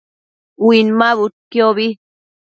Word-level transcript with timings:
Uinmabudquiobi 0.67 1.87